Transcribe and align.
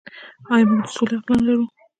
آیا 0.53 0.65
موږ 0.69 0.81
د 0.85 0.89
سولې 0.95 1.15
حق 1.19 1.27
نلرو؟ 1.33 1.65